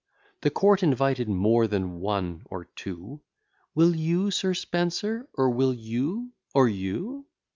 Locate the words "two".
2.75-3.21